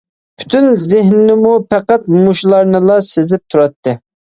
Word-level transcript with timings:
پۈتۈن 0.43 0.63
زېھنىمۇ 0.83 1.51
پەقەت 1.75 2.09
مۇشۇلارنىلا 2.15 2.99
سېزىپ 3.13 3.47
تۇراتتى. 3.57 3.99